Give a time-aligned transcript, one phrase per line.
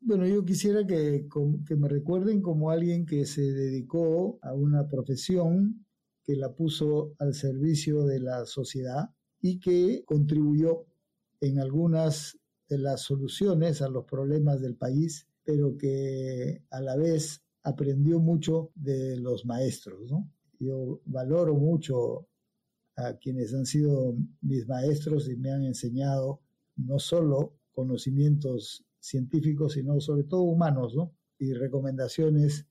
[0.00, 1.26] Bueno, yo quisiera que,
[1.76, 5.84] me recuerden como alguien que se dedicó a una profesión
[6.22, 10.86] que la puso al servicio de la sociedad y que contribuyó
[11.40, 12.38] en algunas
[12.68, 18.70] de las soluciones a los problemas del país, pero que a la vez aprendió mucho
[18.76, 20.10] de los maestros.
[20.60, 22.28] Yo valoro mucho
[22.96, 26.40] a quienes han sido mis maestros y me han enseñado
[26.76, 31.14] no solo conocimientos científicos, sino sobre todo humanos, ¿no?
[31.38, 32.66] Y recomendaciones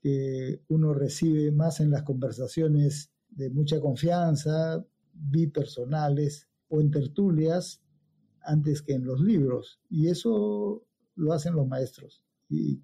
[0.00, 7.82] que uno recibe más en las conversaciones de mucha confianza, bipersonales o en tertulias
[8.42, 9.80] antes que en los libros.
[9.90, 10.84] Y eso
[11.14, 12.22] lo hacen los maestros.
[12.48, 12.82] Y,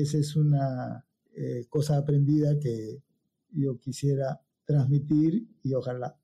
[0.00, 3.02] esa es una eh, cosa aprendida que
[3.52, 6.18] yo quisiera transmitir y ojalá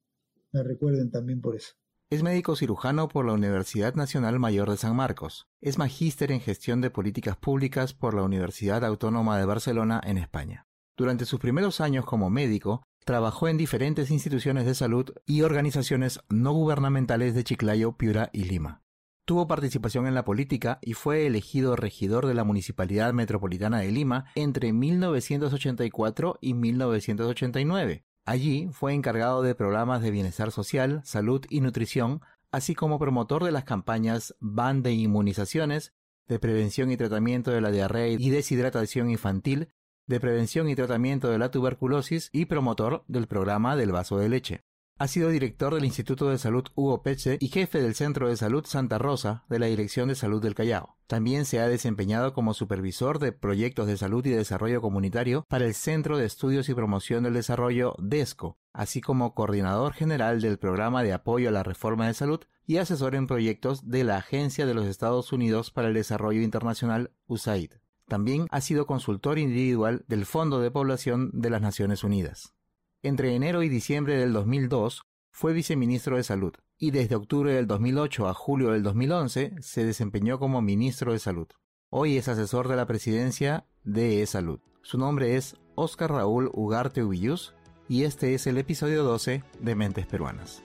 [0.52, 1.74] me recuerden también por eso.
[2.08, 5.48] Es médico cirujano por la Universidad Nacional Mayor de San Marcos.
[5.60, 10.68] Es magíster en gestión de políticas públicas por la Universidad Autónoma de Barcelona en España.
[10.96, 16.52] Durante sus primeros años como médico, trabajó en diferentes instituciones de salud y organizaciones no
[16.52, 18.84] gubernamentales de Chiclayo, Piura y Lima.
[19.24, 24.26] Tuvo participación en la política y fue elegido regidor de la Municipalidad Metropolitana de Lima
[24.36, 32.22] entre 1984 y 1989, Allí fue encargado de programas de bienestar social, salud y nutrición,
[32.50, 35.94] así como promotor de las campañas BAN de inmunizaciones,
[36.26, 39.68] de prevención y tratamiento de la diarrea y deshidratación infantil,
[40.08, 44.64] de prevención y tratamiento de la tuberculosis y promotor del programa del vaso de leche.
[44.98, 48.64] Ha sido director del Instituto de Salud Hugo Peche y jefe del Centro de Salud
[48.64, 50.96] Santa Rosa de la Dirección de Salud del Callao.
[51.06, 55.74] También se ha desempeñado como supervisor de proyectos de salud y desarrollo comunitario para el
[55.74, 61.12] Centro de Estudios y Promoción del Desarrollo DESCO, así como coordinador general del Programa de
[61.12, 64.86] Apoyo a la Reforma de Salud y asesor en proyectos de la Agencia de los
[64.86, 67.72] Estados Unidos para el Desarrollo Internacional USAID.
[68.08, 72.55] También ha sido consultor individual del Fondo de Población de las Naciones Unidas.
[73.02, 78.28] Entre enero y diciembre del 2002 fue viceministro de Salud y desde octubre del 2008
[78.28, 81.46] a julio del 2011 se desempeñó como ministro de Salud.
[81.90, 84.60] Hoy es asesor de la presidencia de E-Salud.
[84.82, 87.54] Su nombre es Oscar Raúl Ugarte Ubillus
[87.88, 90.62] y este es el episodio 12 de Mentes Peruanas.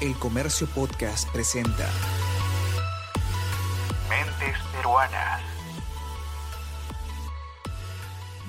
[0.00, 1.90] El Comercio Podcast presenta
[4.08, 5.59] Mentes Peruanas.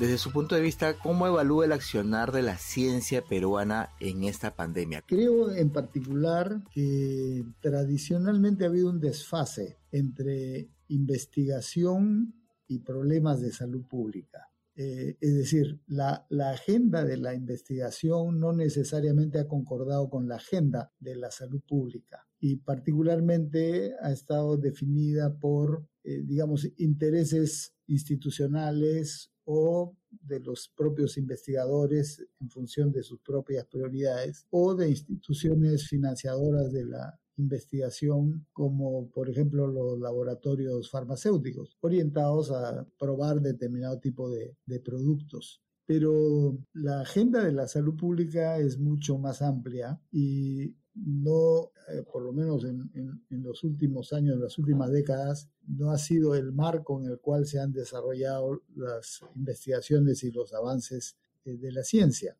[0.02, 4.56] Desde su punto de vista, ¿cómo evalúa el accionar de la ciencia peruana en esta
[4.56, 5.04] pandemia?
[5.06, 12.34] Creo en particular que tradicionalmente ha habido un desfase entre investigación
[12.68, 14.50] y problemas de salud pública.
[14.76, 20.92] Eh, es decir, la, agenda de la investigación no necesariamente ha concordado con la agenda
[21.00, 29.96] de la salud pública y particularmente ha estado definida por, eh, digamos, intereses institucionales o
[30.10, 36.86] de los propios investigadores en función de sus propias prioridades o de instituciones financiadoras de
[36.86, 44.80] la investigación como por ejemplo los laboratorios farmacéuticos orientados a probar determinado tipo de, de
[44.80, 45.62] productos.
[45.86, 52.24] Pero la agenda de la salud pública es mucho más amplia y no, eh, por
[52.24, 52.92] lo menos en,
[53.30, 57.46] los últimos años, en las últimas décadas, no ha sido el marco en el cual
[57.46, 62.38] se han desarrollado las investigaciones y los avances eh, de la ciencia.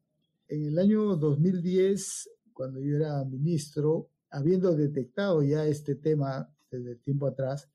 [0.48, 7.28] En el año 2010, cuando yo era ministro, habiendo detectado ya este tema desde tiempo
[7.28, 7.70] atrás,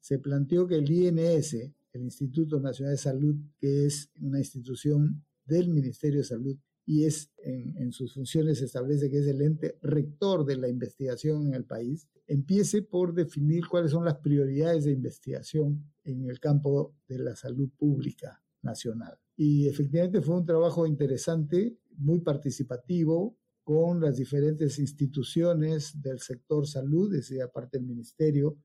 [0.00, 1.54] se planteó que el INS,
[1.92, 6.56] el Instituto Nacional de Salud, que es una institución del Ministerio de Salud,
[6.88, 11.52] y es en, sus funciones establece que es el ente rector de la investigación en
[11.52, 17.18] el país, empiece por definir cuáles son las prioridades de investigación en el campo de
[17.18, 19.18] la salud pública nacional.
[19.36, 27.12] Y efectivamente fue un trabajo interesante, muy participativo, con las diferentes instituciones del sector salud,
[27.12, 28.56] es decir, aparte del ministerio,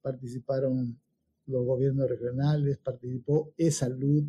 [0.00, 1.00] participaron
[1.46, 4.22] los gobiernos regionales, participó e-salud,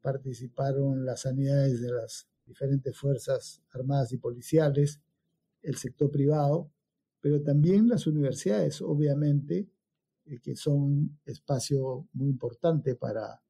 [0.00, 5.00] participaron las sanidades de las diferentes fuerzas armadas y policiales,
[5.62, 6.70] el sector privado,
[7.20, 9.68] pero también las universidades, obviamente,
[10.26, 13.42] eh, que son espacio muy importante para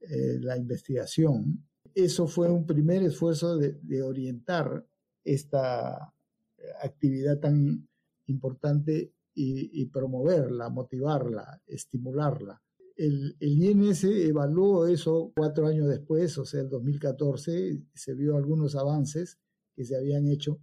[0.00, 1.62] eh, la investigación.
[1.94, 4.84] Eso fue un primer esfuerzo de, orientar
[5.24, 6.12] esta
[6.56, 7.86] eh, actividad tan
[8.26, 12.60] importante y promoverla, motivarla, estimularla.
[13.02, 19.40] El, INS evaluó eso cuatro años después, o sea, el 2014, se vio algunos avances
[19.74, 20.60] que se habían hecho,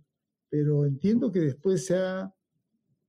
[0.49, 2.33] pero entiendo que después se ha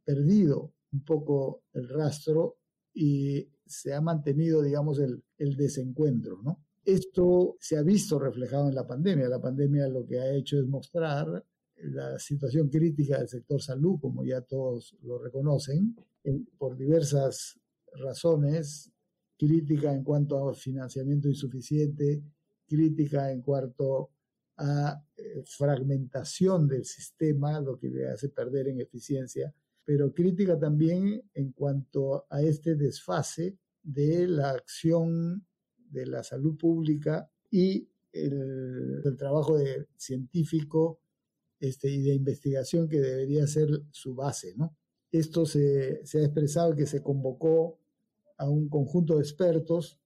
[0.04, 2.56] perdido un poco el rastro
[2.92, 6.64] y se ha mantenido, digamos, el, el desencuentro, ¿no?
[6.84, 9.28] Esto se ha visto reflejado en la pandemia.
[9.28, 11.44] La pandemia lo que ha hecho es mostrar
[11.76, 15.94] la situación crítica del sector salud, como ya todos lo reconocen,
[16.58, 17.60] por diversas
[17.92, 18.89] razones,
[19.40, 22.22] crítica en cuanto a financiamiento insuficiente,
[22.66, 24.10] crítica en cuanto
[24.58, 29.50] a eh, fragmentación del sistema, lo que le hace perder en eficiencia,
[29.82, 35.46] pero crítica también en cuanto a este desfase de la acción
[35.88, 39.56] de la salud pública y el, trabajo
[39.96, 41.00] científico
[41.58, 44.54] este, y de investigación que debería ser su base.
[44.54, 44.76] ¿no?
[45.10, 47.79] Esto se, se ha expresado que se convocó
[48.40, 50.00] a un conjunto de expertos,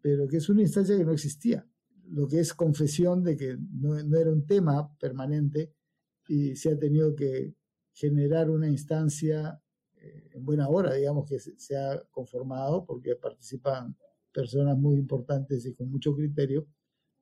[0.00, 1.66] pero que es una instancia que no existía,
[2.10, 5.74] lo que es confesión de que no, era un tema permanente
[6.28, 7.56] y se ha tenido que
[7.92, 9.60] generar una instancia
[9.96, 13.96] eh, en buena hora, digamos, que se, ha conformado, porque participan
[14.32, 16.66] personas muy importantes y con mucho criterio,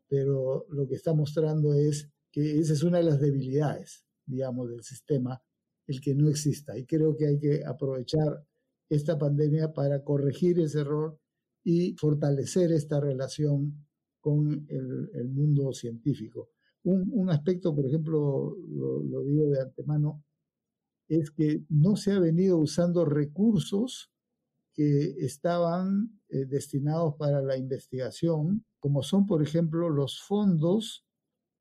[0.09, 4.83] pero lo que está mostrando es que esa es una de las debilidades, digamos, del
[4.83, 5.43] sistema,
[5.87, 6.77] el que no exista.
[6.77, 8.45] Y creo que hay que aprovechar
[8.91, 11.19] esta pandemia para corregir ese error
[11.65, 13.87] y fortalecer esta relación
[14.21, 16.51] con el, mundo científico.
[16.83, 20.23] Un, aspecto, por ejemplo, lo digo de antemano,
[21.09, 24.11] es que no se ha venido usando recursos
[24.73, 31.05] que estaban eh, destinados para la investigación, como son, por ejemplo, los fondos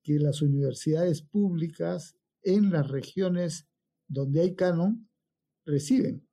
[0.04, 3.68] que las universidades públicas en las regiones
[4.08, 5.10] donde hay canon
[5.66, 6.29] reciben.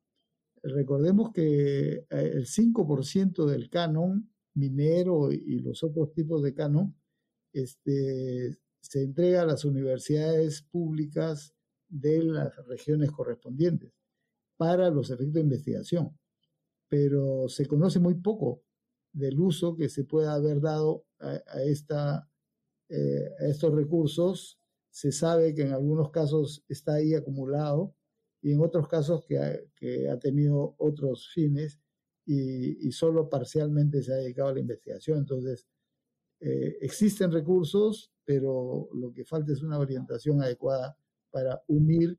[0.68, 6.96] Recordemos que eh, el 5% del canon minero y los otros tipos de canon
[7.52, 11.54] este, se entrega a las universidades públicas
[11.88, 13.92] de las regiones correspondientes
[14.56, 16.18] para los efectos de investigación.
[16.88, 18.62] Pero se conoce muy poco
[19.12, 22.28] del uso que se pueda haber dado a, esta,
[22.88, 24.58] eh, a estos recursos.
[24.90, 27.94] Se sabe que en algunos casos está ahí acumulado
[28.42, 31.80] y en otros casos que ha, que ha tenido otros fines
[32.26, 35.18] y, solo parcialmente se ha dedicado a la investigación.
[35.18, 35.66] Entonces,
[36.40, 40.98] eh, existen recursos, pero lo que falta es una orientación adecuada
[41.30, 42.18] para unir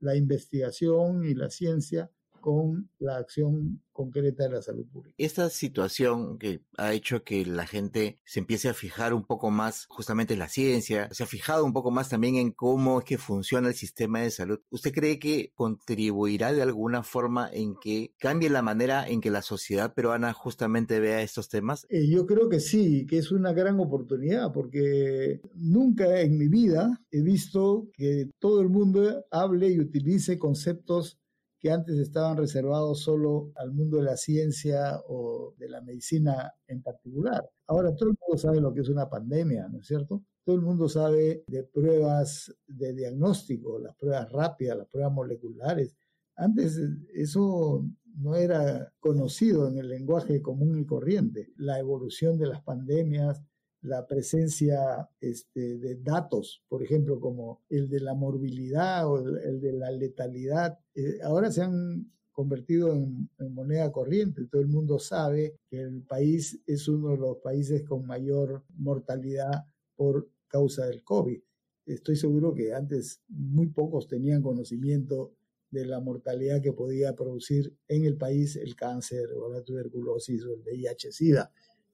[0.00, 2.10] la investigación y la ciencia
[2.48, 5.14] con la acción concreta de la salud pública.
[5.18, 9.84] Esta situación que ha hecho que la gente se empiece a fijar un poco más
[9.90, 13.18] justamente en la ciencia, se ha fijado un poco más también en cómo es que
[13.18, 14.60] funciona el sistema de salud.
[14.70, 19.42] ¿Usted cree que contribuirá de alguna forma en que cambie la manera en que la
[19.42, 21.86] sociedad peruana justamente vea estos temas?
[21.90, 26.98] Eh, yo creo que sí, que es una gran oportunidad porque nunca en mi vida
[27.10, 31.18] he visto que todo el mundo hable y utilice conceptos
[31.58, 36.82] que antes estaban reservados solo al mundo de la ciencia o de la medicina en
[36.82, 37.48] particular.
[37.66, 40.22] Ahora todo el mundo sabe lo que es una pandemia, ¿no es cierto?
[40.44, 45.96] Todo el mundo sabe de pruebas de diagnóstico, las pruebas rápidas, las pruebas moleculares.
[46.36, 46.80] Antes
[47.12, 47.84] eso
[48.14, 51.52] no era conocido en el lenguaje común y corriente.
[51.56, 53.42] La evolución de las pandemias,
[53.82, 59.72] la presencia este, de datos, por ejemplo, como el de la morbilidad o el, de
[59.72, 64.46] la letalidad, eh, ahora se han convertido en, moneda corriente.
[64.46, 69.66] Todo el mundo sabe que el país es uno de los países con mayor mortalidad
[69.96, 71.40] por causa del COVID.
[71.86, 75.32] Estoy seguro que antes muy pocos tenían conocimiento
[75.70, 80.54] de la mortalidad que podía producir en el país el cáncer o la tuberculosis o
[80.54, 81.50] el VIH-Sida,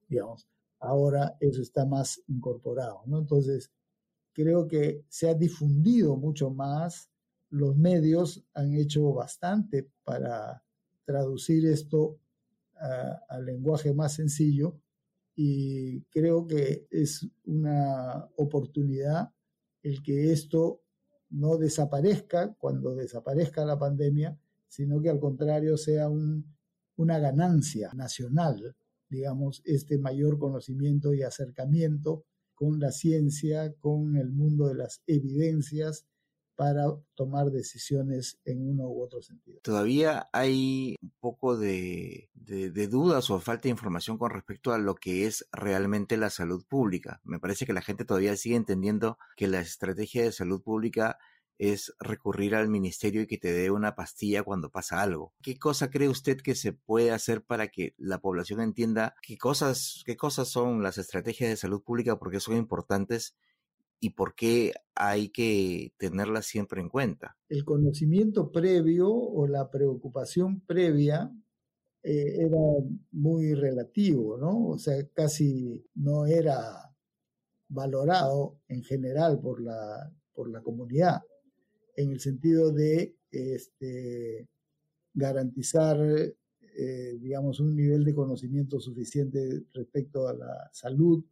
[0.09, 0.47] digamos
[0.85, 3.03] ahora eso está más incorporado.
[3.07, 3.71] Entonces,
[4.33, 7.11] creo que se ha difundido mucho más,
[7.51, 10.63] los medios han hecho bastante para
[11.05, 12.19] traducir esto
[13.29, 14.77] al lenguaje más sencillo
[15.37, 19.31] y creo que es una oportunidad
[19.83, 20.83] el que esto
[21.31, 24.39] no desaparezca cuando desaparezca la pandemia,
[24.69, 28.77] sino que al contrario sea una ganancia nacional
[29.15, 36.07] digamos, este mayor conocimiento y acercamiento con la ciencia, con el mundo de las evidencias
[36.57, 39.61] para tomar decisiones en uno u otro sentido.
[39.63, 44.95] Todavía hay un poco de, de, dudas o falta de información con respecto a lo
[44.95, 47.21] que es realmente la salud pública.
[47.25, 51.19] Me parece que la gente todavía sigue entendiendo que la estrategia de salud pública
[51.59, 55.33] es recurrir al ministerio y que te dé una pastilla cuando pasa algo.
[55.43, 60.03] ¿Qué cosa cree usted que se puede hacer para que la población entienda qué cosas,
[60.05, 63.37] qué cosas son las estrategias de salud pública, porque son importantes
[64.01, 67.37] y por qué hay que tenerla siempre en cuenta?
[67.49, 71.33] El conocimiento previo o la preocupación previa
[72.03, 72.59] eh, era
[73.13, 74.69] muy relativo, ¿no?
[74.69, 76.95] O sea, casi no era
[77.69, 81.23] valorado en general por la, por la comunidad,
[81.97, 84.49] en el sentido de este,
[85.13, 91.25] garantizar, eh, digamos, un nivel de conocimiento suficiente respecto a la salud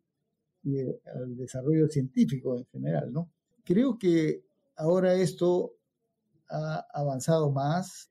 [0.64, 3.30] y al desarrollo científico en general, ¿no?
[3.64, 4.44] Creo que
[4.76, 5.74] ahora esto
[6.48, 8.10] ha avanzado más.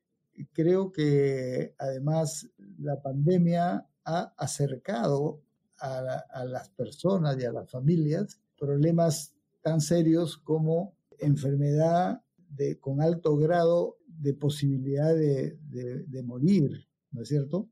[0.52, 5.40] Creo que además la pandemia ha acercado
[5.78, 12.21] a, las personas y a las familias problemas tan serios como enfermedad
[12.54, 17.68] de, con alto grado de posibilidad de, morir, ¿no es cierto?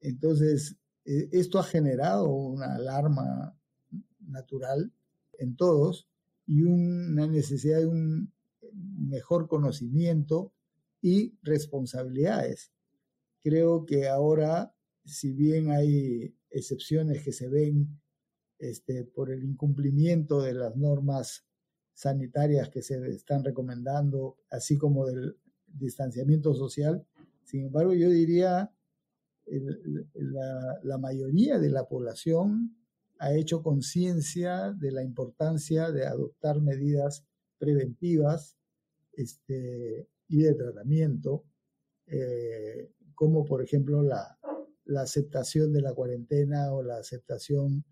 [0.00, 3.56] Entonces, e, esto ha generado una alarma
[4.20, 4.92] natural
[5.38, 6.08] en todos
[6.46, 8.32] y una necesidad de un
[8.72, 10.52] mejor conocimiento
[11.02, 12.72] y responsabilidades.
[13.42, 18.00] Creo que ahora, si bien hay excepciones que se ven
[18.58, 21.44] este, por el incumplimiento de las normas
[21.96, 27.06] sanitarias que se están recomendando, así como del distanciamiento social.
[27.42, 28.70] Sin embargo, yo diría
[29.46, 32.76] la, la mayoría de la población
[33.18, 37.24] ha hecho conciencia de la importancia de adoptar medidas
[37.56, 38.58] preventivas
[39.14, 41.44] este, y de tratamiento,
[42.08, 44.38] eh, como por ejemplo la
[45.00, 47.86] aceptación de la cuarentena o la aceptación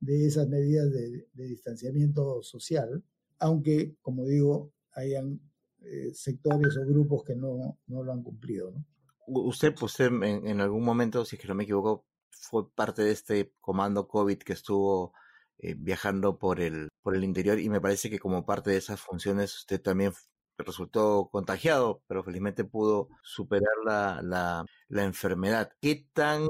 [0.00, 3.04] de esas medidas de, distanciamiento social,
[3.40, 5.40] aunque, como digo, hayan
[5.82, 8.70] eh, sectores o grupos que no, no lo han cumplido.
[8.70, 8.84] ¿no?
[9.26, 13.52] Usted, pues, en, algún momento, si es que no me equivoco, fue parte de este
[13.60, 15.12] comando COVID que estuvo
[15.58, 19.00] eh, viajando por el, por el interior y me parece que como parte de esas
[19.00, 20.12] funciones usted también
[20.58, 25.70] resultó contagiado, pero felizmente pudo superar la, la, enfermedad.
[25.80, 26.46] ¿Qué tan,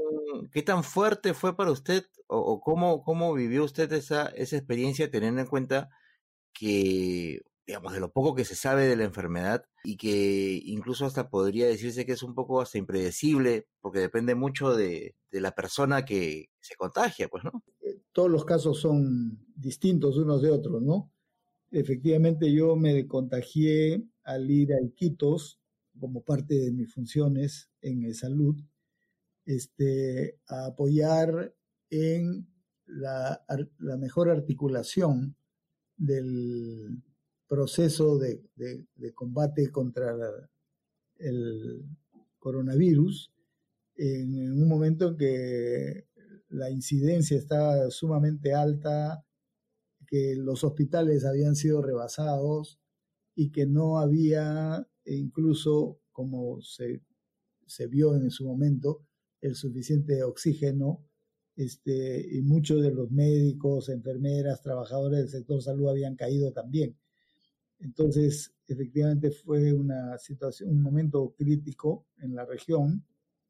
[0.51, 5.41] ¿Qué tan fuerte fue para usted o, cómo, cómo vivió usted esa, esa experiencia teniendo
[5.41, 5.89] en cuenta
[6.53, 11.29] que, digamos, de lo poco que se sabe de la enfermedad y que incluso hasta
[11.29, 16.05] podría decirse que es un poco hasta impredecible porque depende mucho de, de la persona
[16.05, 17.63] que se contagia, pues, ¿no?
[17.81, 21.11] Eh, todos los casos son distintos unos de otros, ¿no?
[21.71, 25.61] Efectivamente, yo me contagié al ir a Iquitos
[25.99, 28.55] como parte de mis funciones en salud,
[29.45, 31.55] este, a apoyar
[31.89, 32.47] en
[32.85, 33.41] la,
[33.97, 35.35] mejor articulación
[36.01, 37.01] del
[37.47, 38.41] proceso de,
[39.13, 40.15] combate contra
[41.17, 41.85] el
[42.39, 43.31] coronavirus
[43.95, 46.07] en un momento en que
[46.49, 49.23] la incidencia estaba sumamente alta,
[50.07, 52.79] que los hospitales habían sido rebasados
[53.35, 57.03] y que no había, incluso como se,
[57.89, 59.05] vio en su momento,
[59.39, 61.05] el suficiente oxígeno
[61.55, 66.95] este, y muchos de los médicos, enfermeras, trabajadores del sector salud habían caído también.
[67.79, 73.03] Entonces, efectivamente fue una situación, un momento crítico en la región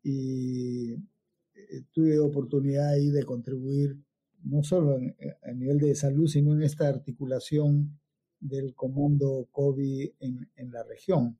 [0.03, 3.97] y eh, tuve oportunidad ahí de contribuir
[4.43, 7.99] no solo eh, a nivel de salud, sino en esta articulación
[8.39, 11.37] del comando COVID en, en la región.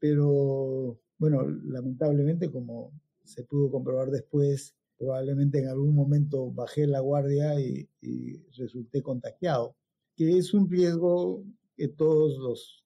[0.00, 2.92] Pero, bueno, lamentablemente, como
[3.24, 7.88] se pudo comprobar después, probablemente en algún momento bajé la guardia y,
[8.56, 9.76] resulté contagiado,
[10.16, 11.44] que es un riesgo
[11.76, 12.84] que todos los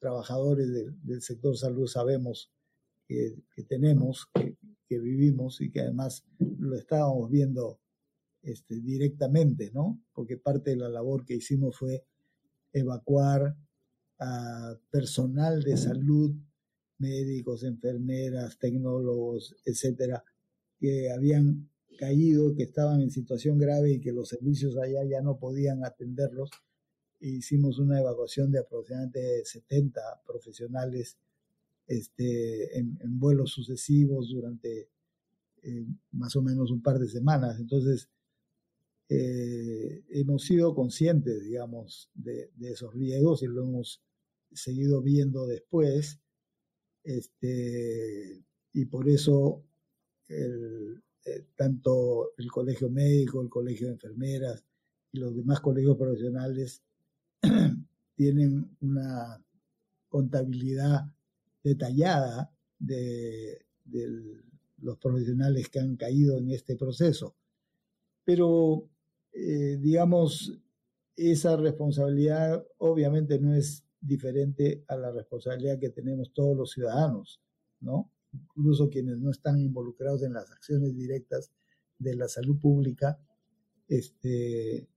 [0.00, 0.68] trabajadores
[1.04, 2.50] del sector salud sabemos
[3.06, 3.36] que,
[3.68, 4.28] tenemos,
[4.88, 6.24] que, vivimos y que además
[6.58, 7.78] lo estábamos viendo
[8.42, 10.00] este, directamente, ¿no?
[10.12, 12.04] Porque parte de la labor que hicimos fue
[12.72, 13.56] evacuar
[14.18, 16.34] a personal de salud,
[16.98, 20.24] médicos, enfermeras, tecnólogos, etcétera,
[20.78, 25.38] que habían caído, que estaban en situación grave y que los servicios allá ya no
[25.38, 26.50] podían atenderlos.
[27.20, 31.16] E hicimos una evacuación de aproximadamente 70 profesionales
[31.86, 34.90] este, en, vuelos sucesivos durante
[35.62, 37.58] eh, más o menos un par de semanas.
[37.58, 38.08] Entonces,
[39.08, 44.02] eh, hemos sido conscientes, digamos, de, esos riesgos y lo hemos
[44.52, 46.20] seguido viendo después.
[47.04, 48.42] Este,
[48.72, 49.64] y por eso
[50.28, 54.64] el, eh, tanto el colegio médico, el colegio de enfermeras
[55.12, 56.82] y los demás colegios profesionales
[58.16, 59.42] tienen una
[60.08, 61.06] contabilidad
[61.62, 63.66] detallada de
[64.78, 67.34] los profesionales que han caído en este proceso.
[68.24, 68.88] Pero
[69.38, 70.58] eh, digamos,
[71.14, 77.42] esa responsabilidad obviamente no es diferente a la responsabilidad que tenemos todos los ciudadanos,
[77.80, 78.10] ¿no?
[78.42, 81.50] Incluso quienes no están involucrados en las acciones directas
[81.98, 83.18] de la salud pública,
[83.88, 84.88] este,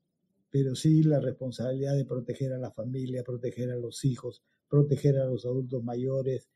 [0.50, 5.26] pero sí la responsabilidad de proteger a la familia, proteger a los hijos, proteger a
[5.26, 6.50] los adultos mayores,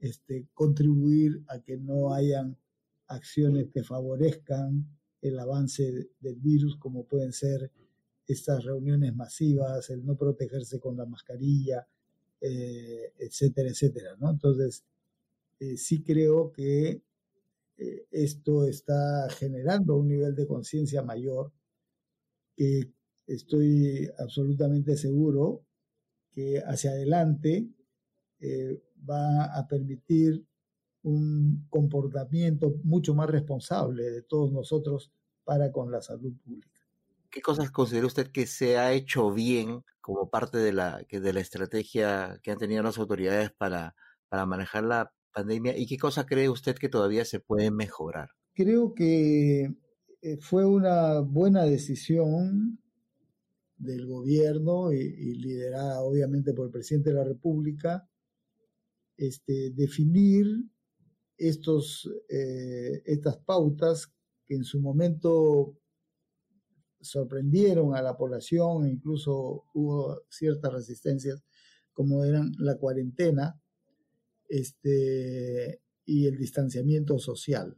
[0.00, 2.58] este, contribuir a que no hayan
[3.08, 4.86] acciones que favorezcan
[5.22, 7.70] el avance del virus, como pueden ser
[8.26, 11.86] estas reuniones masivas, el no protegerse con la mascarilla,
[12.40, 14.16] eh, etcétera, etcétera.
[14.18, 14.30] ¿no?
[14.30, 14.84] Entonces,
[15.60, 17.02] eh, sí creo que
[17.76, 21.52] eh, esto está generando un nivel de conciencia mayor
[22.56, 22.92] que
[23.26, 25.64] estoy absolutamente seguro
[26.32, 27.68] que hacia adelante
[29.08, 30.44] va a permitir
[31.02, 35.12] un comportamiento mucho más responsable de todos nosotros
[35.44, 36.80] para con la salud pública.
[37.30, 41.40] ¿Qué cosas considera usted que se ha hecho bien como parte de la, de la
[41.40, 43.94] estrategia que han tenido las autoridades para,
[44.28, 45.12] para manejar la
[45.76, 48.30] y qué cosa cree usted que todavía se puede mejorar?
[48.54, 49.74] Creo que
[50.22, 52.80] eh, fue una buena decisión
[53.76, 58.08] del gobierno y, y, liderada obviamente por el presidente de la República,
[59.18, 60.46] este, definir
[61.36, 64.12] estos, eh, estas pautas
[64.46, 65.76] que en su momento
[67.00, 71.44] sorprendieron a la población e incluso hubo ciertas resistencias,
[71.92, 73.60] como eran la cuarentena
[74.48, 77.76] este, y el distanciamiento social,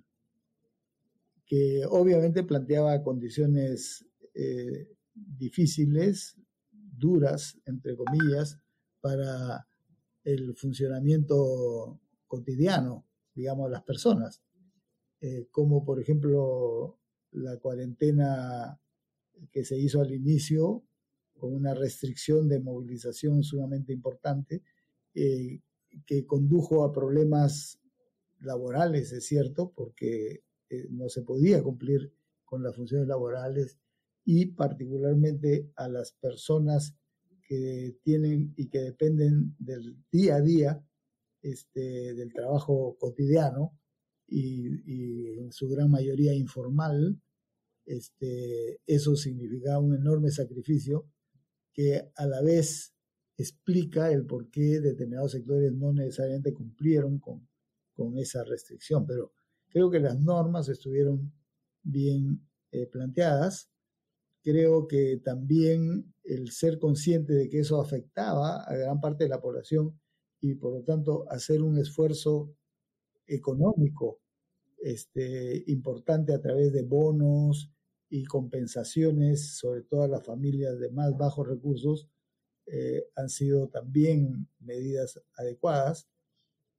[1.47, 6.37] que obviamente planteaba condiciones eh, difíciles,
[6.71, 8.59] duras, entre comillas,
[9.01, 9.67] para
[10.25, 13.09] el funcionamiento cotidiano
[13.39, 14.43] digamos, las personas,
[15.21, 16.99] eh, como por ejemplo
[17.31, 18.81] la cuarentena
[19.53, 20.83] que se hizo al inicio
[21.39, 24.65] con una restricción de movilización sumamente importante,
[25.15, 25.61] eh,
[26.07, 27.81] que condujo a problemas
[28.41, 32.13] laborales, es cierto, porque eh, no se podía cumplir
[32.45, 33.79] con las funciones laborales
[34.25, 36.95] y particularmente a las personas
[37.43, 40.85] que tienen y que dependen del día a día
[41.41, 43.79] este, del trabajo cotidiano
[44.27, 47.19] y, en su gran mayoría informal,
[47.87, 51.09] este, eso significaba un enorme sacrificio
[51.73, 52.93] que a la vez
[53.39, 57.49] explica el por qué determinados sectores no necesariamente cumplieron con,
[57.95, 59.07] con esa restricción.
[59.07, 59.33] Pero
[59.69, 61.33] creo que las normas estuvieron
[61.83, 63.71] bien eh, planteadas.
[64.43, 69.41] Creo que también el ser consciente de que eso afectaba a gran parte de la
[69.41, 69.99] población
[70.41, 72.55] y por lo tanto hacer un esfuerzo
[73.27, 74.21] económico
[74.79, 77.71] este, importante a través de bonos
[78.11, 82.09] y compensaciones, sobre todo a las familias de más bajos recursos,
[82.71, 86.09] eh, han sido también medidas adecuadas,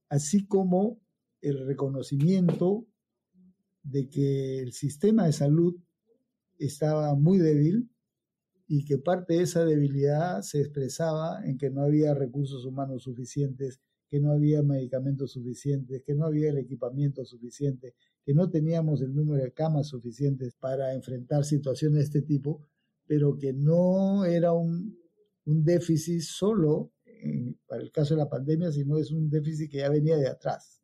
[0.08, 1.00] así como
[1.40, 2.86] el reconocimiento
[3.82, 5.74] de que el sistema de salud
[6.58, 7.90] estaba muy débil
[8.68, 13.80] y que parte de esa debilidad se expresaba en que no había recursos humanos suficientes,
[14.08, 19.12] que no había medicamentos suficientes, que no había el equipamiento suficiente, que no teníamos el
[19.14, 22.60] número de camas suficientes para enfrentar situaciones de este tipo,
[23.06, 24.99] pero que no era un,
[25.50, 26.92] un déficit solo
[27.66, 30.80] para el caso de la pandemia, sino es un déficit que ya venía de atrás.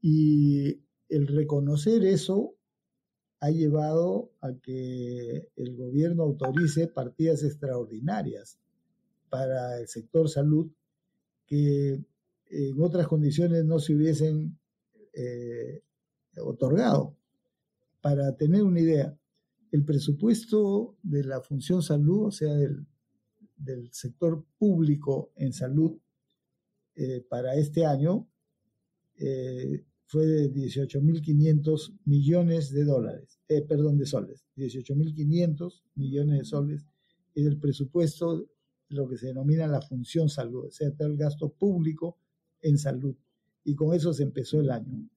[0.00, 2.54] Y el reconocer eso
[3.40, 8.58] ha llevado a que el gobierno autorice partidas extraordinarias
[9.30, 10.70] para el sector salud
[11.46, 12.04] que
[12.50, 14.58] en otras condiciones no se hubiesen
[15.12, 15.82] eh,
[16.36, 17.16] otorgado.
[18.00, 19.16] Para tener una idea,
[19.70, 22.86] el presupuesto de la función salud, o sea, del,
[23.92, 25.98] sector público en salud
[26.94, 28.28] eh, para este año,
[29.16, 36.86] eh, fue de 18.500 millones de dólares, eh, perdón, de soles, 18.500 millones de soles
[37.34, 38.48] es el presupuesto
[38.88, 42.18] lo que se denomina la función salud, o sea, el gasto público
[42.62, 43.14] en salud.
[43.64, 45.08] Y con eso se empezó el año.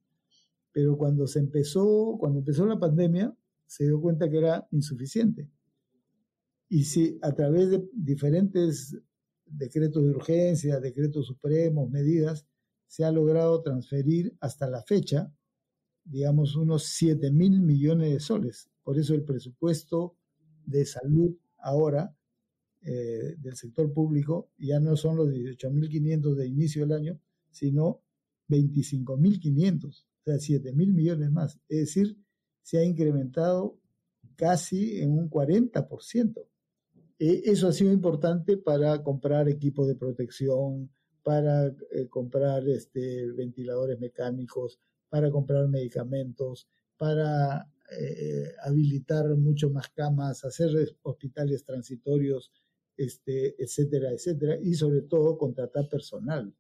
[0.74, 5.50] Pero cuando se empezó, cuando empezó la pandemia, se dio cuenta que era insuficiente.
[6.72, 8.98] Y si a través de diferentes
[9.46, 12.48] decretos de urgencia, decretos supremos, medidas,
[12.88, 15.36] se ha logrado transferir hasta la fecha,
[16.06, 18.70] digamos, unos 7 mil millones de soles.
[18.84, 20.16] Por eso el presupuesto
[20.66, 22.16] de salud ahora
[22.84, 28.02] eh, del sector público ya no son los 18.500 de inicio del año, sino
[28.48, 31.60] 25.500, o sea, 7 mil millones más.
[31.68, 32.18] Es decir,
[32.62, 33.78] se ha incrementado
[34.38, 36.48] casi en un 40%
[37.24, 40.90] Eh, eso ha sido importante para comprar equipos de protección,
[41.22, 50.44] para eh, comprar este, ventiladores mecánicos, para comprar medicamentos, para eh, habilitar mucho más camas,
[50.46, 50.72] hacer
[51.04, 52.52] hospitales transitorios,
[52.98, 56.52] este, etcétera, etcétera, y sobre todo contratar personal.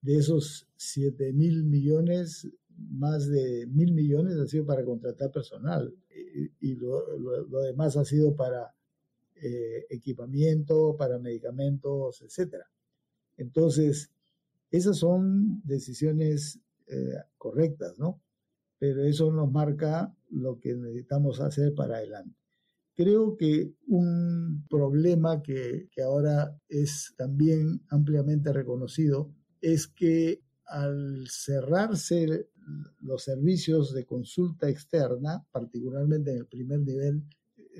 [0.00, 5.92] De esos 7 mil millones, más de mil millones ha sido para contratar personal
[6.60, 7.04] y, lo,
[7.64, 8.72] demás ha sido para
[9.42, 12.70] eh, equipamiento, para medicamentos, etcétera.
[13.36, 14.12] Entonces,
[14.70, 18.22] esas son decisiones eh, correctas, ¿no?
[18.78, 22.36] Pero eso nos marca lo que necesitamos hacer para adelante.
[22.94, 32.48] Creo que un problema que, que ahora es también ampliamente reconocido es que al cerrarse
[33.00, 37.24] los servicios de consulta externa, particularmente en el primer nivel,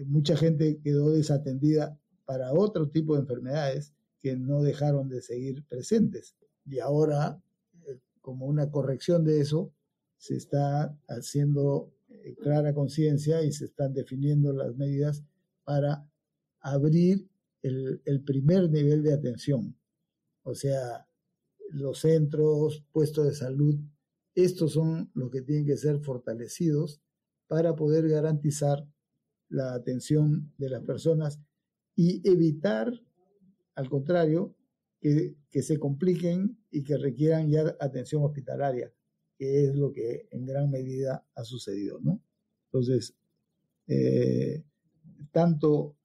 [0.07, 6.37] mucha gente quedó desatendida para otro tipo de enfermedades que no dejaron de seguir presentes.
[6.65, 7.43] Y ahora,
[7.87, 9.73] eh, como una corrección de eso,
[10.17, 15.25] se está haciendo eh, clara conciencia y se están definiendo las medidas
[15.65, 16.09] para
[16.61, 17.29] abrir
[17.63, 19.77] el, primer nivel de atención.
[20.43, 21.07] O sea,
[21.71, 23.77] los centros, puestos de salud,
[24.35, 27.01] estos son los que tienen que ser fortalecidos
[27.47, 28.87] para poder garantizar
[29.53, 31.41] la atención de las personas
[31.95, 32.93] y evitar
[33.75, 34.55] al contrario,
[35.01, 38.93] que, se compliquen y que requieran ya atención hospitalaria,
[39.37, 42.23] que es lo que en gran medida ha sucedido, ¿no?
[42.67, 43.15] Entonces,
[43.89, 44.65] eh,
[45.33, 45.97] tanto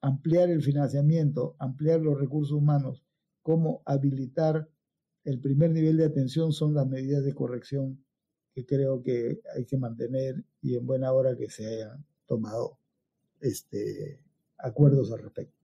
[0.00, 3.04] ampliar el financiamiento, ampliar los recursos humanos,
[3.42, 4.68] como habilitar
[5.24, 8.04] el primer nivel de atención son las medidas de corrección
[8.54, 12.78] que creo que hay que mantener y en buena hora que se hayan tomado
[13.40, 14.20] este,
[14.58, 15.56] acuerdos al respecto.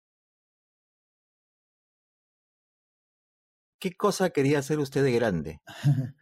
[3.79, 5.61] ¿Qué cosa quería hacer usted de grande?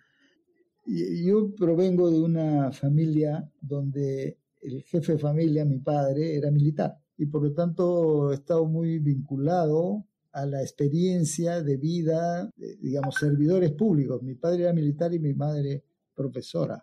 [0.87, 7.27] Yo provengo de una familia donde el jefe de familia, mi padre, era militar y
[7.27, 14.23] por lo tanto he estado muy vinculado a la experiencia de vida, digamos, servidores públicos.
[14.23, 15.85] Mi padre era militar y mi madre
[16.15, 16.83] profesora.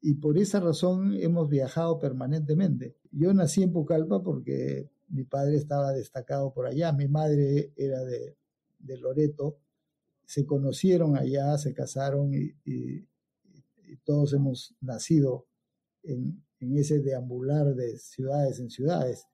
[0.00, 2.94] Y por esa razón hemos viajado permanentemente.
[3.18, 8.36] Yo nací en Pucallpa porque mi padre estaba destacado por allá, mi madre era de,
[8.98, 9.58] Loreto
[10.26, 12.54] se conocieron allá, se casaron y,
[14.04, 15.46] todos hemos nacido
[16.02, 19.26] en, ese deambular de ciudades en ciudades.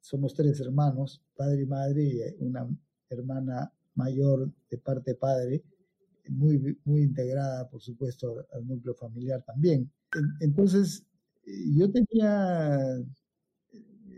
[0.00, 2.68] Somos tres hermanos, padre y madre, y una
[3.08, 5.64] hermana mayor de parte padre,
[6.28, 9.90] muy, muy integrada, por supuesto, al núcleo familiar también.
[10.40, 11.04] Entonces,
[11.46, 12.78] yo tenía,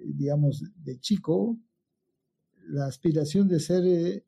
[0.05, 1.59] digamos, de chico,
[2.69, 4.25] la aspiración de ser eh,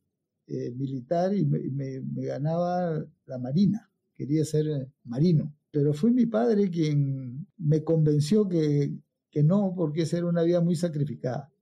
[0.46, 5.54] eh, militar y me, ganaba la marina, quería ser eh, marino.
[5.70, 8.92] Pero fue mi padre quien me convenció que,
[9.30, 11.52] que no, porque esa era una vida muy sacrificada.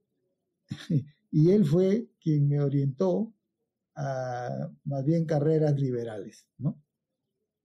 [1.31, 3.35] y él fue quien me orientó
[3.95, 6.81] a más bien carreras liberales, ¿no?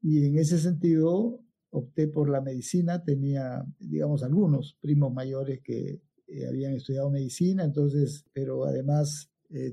[0.02, 1.40] Y en ese sentido
[1.74, 8.26] opté por la medicina, tenía, digamos, algunos primos mayores que eh, habían estudiado medicina, entonces,
[8.34, 9.30] pero además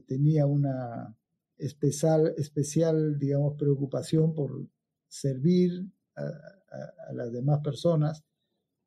[0.06, 1.16] tenía una,
[1.60, 4.66] especial, especial, digamos, preocupación por
[5.08, 5.86] servir
[6.16, 8.24] a, las demás personas.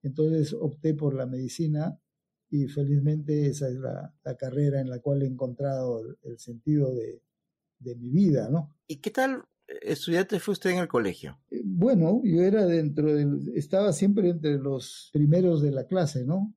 [0.02, 2.00] Entonces opté por la medicina
[2.50, 7.22] y felizmente esa es la, carrera en la cual he encontrado el, sentido de,
[7.96, 8.74] mi vida, ¿no?
[8.88, 9.44] ¿Y qué tal
[9.82, 11.40] estudiante fue usted en el colegio?
[11.50, 16.54] Eh, bueno, yo era dentro del, estaba siempre entre los primeros de la clase, ¿no?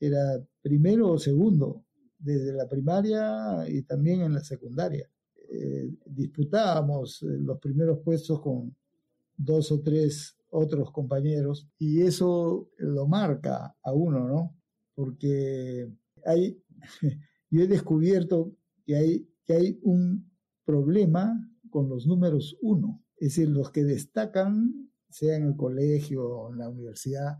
[0.00, 1.84] Era primero o segundo,
[2.18, 5.08] desde la primaria y también en la secundaria.
[5.50, 8.74] Eh, disputábamos eh, los primeros puestos con
[9.36, 14.56] dos o tres otros compañeros y eso lo marca a uno, ¿no?
[14.94, 15.90] Porque
[16.24, 16.62] hay,
[17.50, 20.30] yo he descubierto que hay, que hay un
[20.64, 26.52] problema con los números uno, es decir, los que destacan, sea en el colegio o
[26.52, 27.38] en la universidad,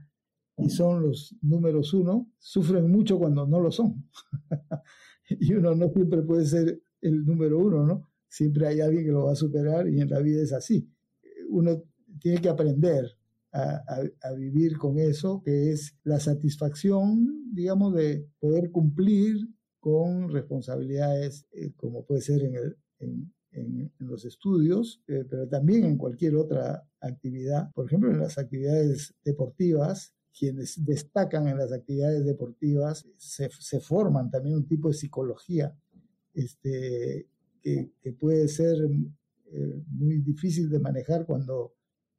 [0.57, 4.09] y son los números uno, sufren mucho cuando no lo son.
[5.29, 8.09] y uno no siempre puede ser el número uno, ¿no?
[8.29, 10.91] Siempre hay alguien que lo va a superar y en la vida es así.
[11.49, 11.83] Uno
[12.21, 13.07] tiene que aprender
[13.53, 19.37] a, vivir con eso, que es la satisfacción, digamos, de poder cumplir
[19.79, 22.41] con responsabilidades, eh, como puede ser
[22.99, 23.35] en,
[23.99, 27.71] los estudios, eh, pero también en cualquier otra actividad.
[27.73, 34.57] Por ejemplo, en las actividades deportivas, quienes destacan en las actividades deportivas se, forman también
[34.57, 35.77] un tipo de psicología
[36.33, 37.29] este,
[37.61, 38.77] que, puede ser
[39.53, 41.75] eh, muy difícil de manejar cuando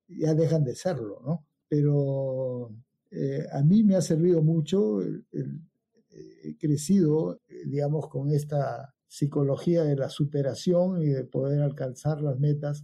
[0.08, 1.48] ya dejan de serlo, ¿no?
[1.68, 2.72] Pero
[3.10, 10.10] eh, a mí me ha servido mucho, he crecido, digamos, con esta psicología de la
[10.10, 12.84] superación y de poder alcanzar las metas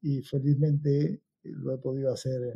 [0.00, 2.54] y felizmente lo he podido hacer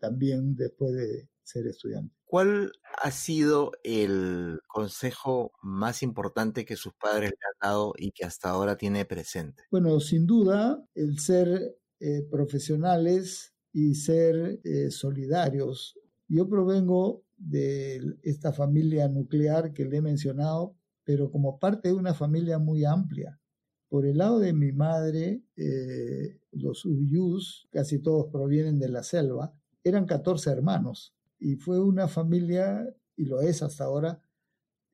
[0.00, 2.12] también después de ser estudiante.
[2.24, 8.24] ¿Cuál ha sido el consejo más importante que sus padres le han dado y que
[8.24, 9.62] hasta ahora tiene presente?
[9.70, 15.96] Bueno, sin duda, el ser eh, profesionales y ser eh, solidarios.
[16.26, 20.74] Yo provengo de esta familia nuclear que le he mencionado,
[21.06, 23.40] pero como parte de una familia muy amplia.
[23.88, 29.54] Por el lado de mi madre, eh, los Uyus, casi todos provienen de la selva,
[29.84, 34.20] eran 14 hermanos y fue una familia, y lo es hasta ahora,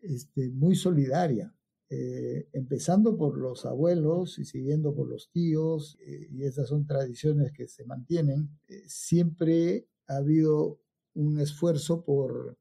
[0.01, 1.55] este, muy solidaria,
[1.88, 7.53] eh, empezando por los abuelos y siguiendo por los tíos, eh, y esas son tradiciones
[7.53, 8.51] que se mantienen,
[8.87, 10.79] siempre ha habido
[11.14, 12.59] un esfuerzo por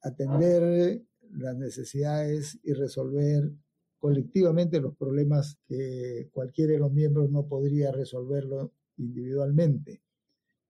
[0.00, 3.50] atender las necesidades y resolver
[3.98, 10.02] colectivamente los problemas que cualquiera de los miembros no podría resolverlo individualmente.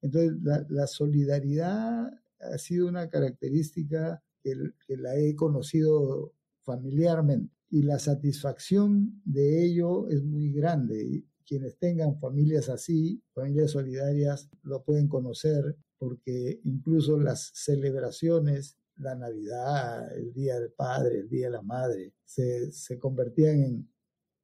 [0.02, 0.32] Entonces,
[0.68, 9.64] la solidaridad ha sido una característica que, la he conocido familiarmente y la satisfacción de
[9.64, 11.24] ello es muy grande.
[11.46, 20.16] Quienes tengan familias así, familias solidarias, lo pueden conocer porque incluso las celebraciones, la Navidad,
[20.16, 23.92] el Día del Padre, el Día de la Madre, se, se convertían en,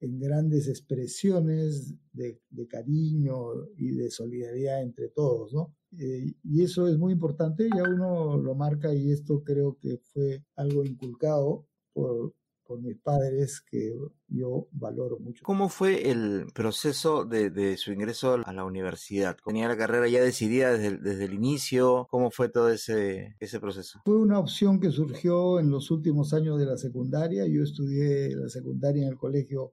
[0.01, 5.75] en grandes expresiones de, de, cariño y de solidaridad entre todos, ¿no?
[5.99, 10.45] Eh, y eso es muy importante, ya uno lo marca y esto creo que fue
[10.57, 12.35] algo inculcado por,
[12.69, 13.95] por mis padres que
[14.29, 15.43] yo valoro mucho.
[15.43, 19.39] ¿Cómo fue el proceso de, de, su ingreso a la universidad?
[19.43, 22.07] ¿Tenía la carrera ya decidida desde el, desde el inicio?
[22.11, 24.03] ¿Cómo fue todo ese, ese proceso?
[24.05, 27.47] Fue una opción que surgió en los últimos años de la secundaria.
[27.47, 29.73] Yo estudié la secundaria en el colegio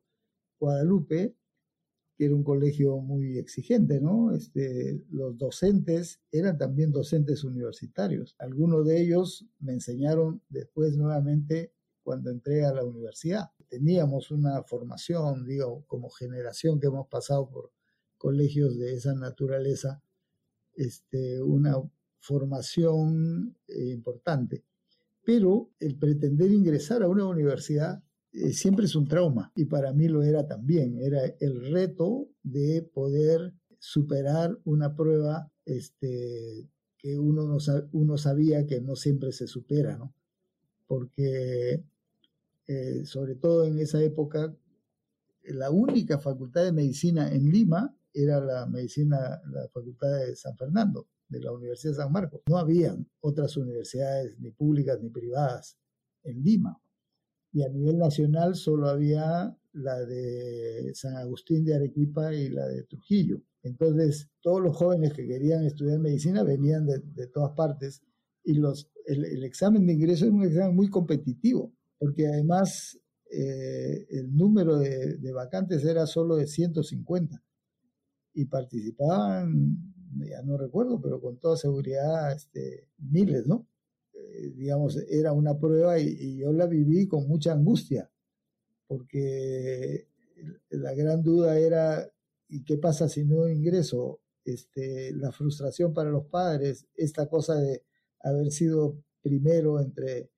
[0.58, 1.36] Guadalupe
[2.18, 4.34] que era un colegio muy exigente, ¿no?
[4.34, 8.36] Este, los docentes eran también docentes universitarios.
[8.40, 11.74] Algunos de ellos me enseñaron después nuevamente
[12.06, 13.50] cuando entré a la universidad.
[13.68, 17.72] Teníamos una formación, digo, como generación que hemos pasado por
[18.20, 20.04] colegios de esa naturaleza,
[20.76, 21.74] este, una
[22.20, 24.64] formación eh, importante.
[25.24, 30.08] Pero el pretender ingresar a una universidad eh, siempre es un trauma y para mí
[30.08, 31.00] lo era también.
[31.00, 37.58] Era el reto de poder superar una prueba este, que uno, no,
[37.94, 40.14] uno sabía que no siempre se supera, ¿no?
[40.86, 41.84] Porque
[42.68, 44.56] eh, sobre todo en esa época,
[45.44, 51.08] la única facultad de medicina en Lima era la medicina, la facultad de San Fernando,
[51.28, 52.42] de la Universidad de San Marcos.
[52.48, 55.78] No habían otras universidades, ni públicas ni privadas,
[56.24, 56.80] en Lima
[57.56, 62.84] y a nivel nacional solo había la de San Agustín de Arequipa y la de
[62.84, 63.42] Trujillo.
[63.64, 68.02] Entonces, todos los jóvenes que querían estudiar medicina venían de, todas partes
[68.44, 73.00] y los, el, examen de ingreso era un examen muy competitivo, porque además
[73.32, 77.44] eh, el número de, vacantes era solo de 150
[78.34, 83.68] y participaban, ya no recuerdo, pero con toda seguridad este, miles, ¿no?
[84.14, 88.10] Eh, digamos, era una prueba y, yo la viví con mucha angustia,
[88.88, 90.08] porque
[90.70, 92.10] la gran duda era,
[92.48, 94.22] ¿y qué pasa si no ingreso?
[94.44, 97.84] Este, la frustración para los padres, esta cosa de
[98.20, 100.30] haber sido primero entre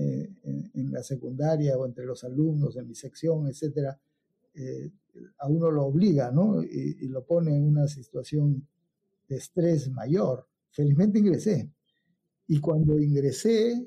[0.00, 0.30] eh,
[0.74, 4.00] en, la secundaria o entre los alumnos en mi sección, etcétera,
[4.54, 4.90] eh,
[5.38, 6.62] a uno lo obliga, ¿no?
[6.62, 8.66] Y, y, lo pone en una situación
[9.28, 10.46] de estrés mayor.
[10.70, 11.68] Felizmente ingresé,
[12.46, 13.86] y cuando ingresé,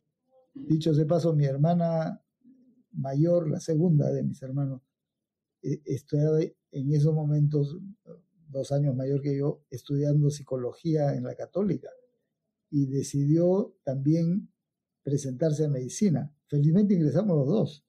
[0.53, 2.21] dicho de paso, mi hermana
[2.91, 4.81] mayor, la segunda de mis hermanos,
[5.63, 7.77] eh, estaba en esos momentos,
[8.49, 11.89] dos años mayor que yo, estudiando psicología en la católica
[12.69, 14.50] y decidió también
[15.03, 16.33] presentarse a medicina.
[16.47, 17.85] Felizmente ingresamos los dos.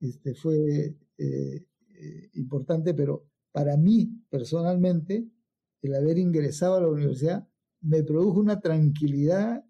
[0.00, 5.28] Este, fue eh, eh, importante, pero para mí personalmente,
[5.82, 7.48] el haber ingresado a la universidad
[7.80, 9.64] me produjo una tranquilidad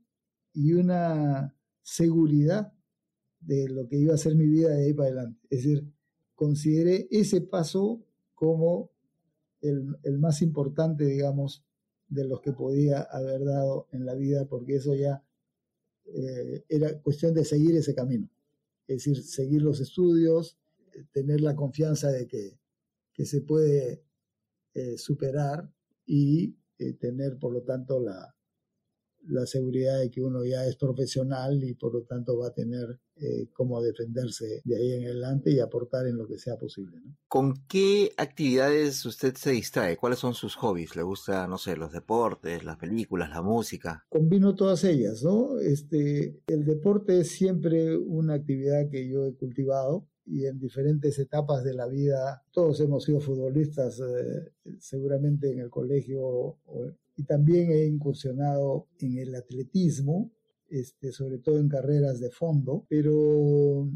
[0.53, 2.73] y una seguridad
[3.41, 5.41] de lo que iba a ser mi vida de ahí para adelante.
[5.49, 5.93] Es decir,
[6.35, 8.91] consideré ese paso como
[9.61, 11.65] el, el, más importante, digamos,
[12.09, 15.23] de los que podía haber dado en la vida, porque eso ya
[16.15, 18.29] eh, era cuestión de seguir ese camino.
[18.87, 20.59] Es decir, seguir los estudios,
[20.93, 22.59] eh, tener la confianza de que,
[23.13, 24.03] que se puede
[24.75, 25.73] eh, superar
[26.07, 26.57] y
[26.99, 28.35] tener, por lo tanto, la,
[29.27, 32.99] la seguridad de que uno ya es profesional y por lo tanto va a tener
[33.21, 36.99] eh, cómo defenderse de ahí en adelante y aportar en lo que sea posible.
[37.29, 39.97] ¿Con qué actividades usted se distrae?
[39.97, 40.97] ¿Cuáles son sus hobbies?
[40.97, 44.05] ¿Le gusta, no sé, los deportes, las películas, la música?
[44.09, 45.59] Combino todas ellas, ¿no?
[45.59, 51.65] Este, el deporte es siempre una actividad que yo he cultivado y en diferentes etapas
[51.65, 52.45] de la vida.
[52.53, 56.59] Todos hemos sido futbolistas, eh, seguramente en el colegio
[57.21, 60.31] y también he incursionado en el atletismo,
[60.71, 63.91] este, sobre todo en carreras de fondo, pero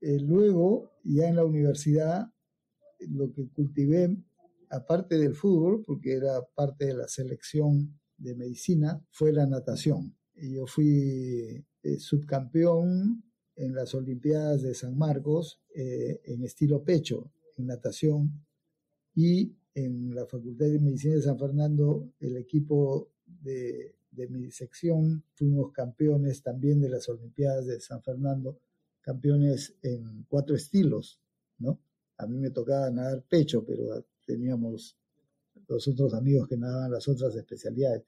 [0.00, 2.32] eh, luego ya en la universidad
[3.08, 4.16] lo que cultivé,
[4.70, 10.16] aparte del fútbol, porque era parte de la selección de medicina, fue la natación.
[10.34, 13.22] Y yo fui eh, subcampeón
[13.54, 18.44] en las Olimpiadas de San Marcos eh, en estilo pecho, en natación,
[19.14, 23.95] y en la Facultad de Medicina de San Fernando, el equipo de,
[24.28, 28.58] mi sección fuimos campeones también de las Olimpiadas de San Fernando,
[29.00, 31.20] campeones en cuatro estilos,
[31.58, 31.80] ¿no?
[32.18, 34.96] A mí me tocaba nadar pecho, pero teníamos
[35.68, 38.04] los otros amigos que nadaban las otras especialidades.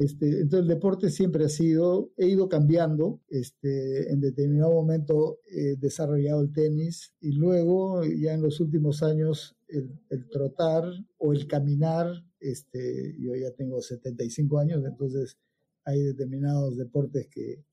[0.00, 5.76] Este, entonces el deporte siempre ha sido, he ido cambiando, este, en determinado momento he
[5.76, 9.90] desarrollado el tenis y luego ya en los últimos años el,
[10.30, 10.84] trotar
[11.18, 15.38] o el caminar, este, yo ya tengo 75 años, entonces
[15.84, 17.64] hay determinados deportes que,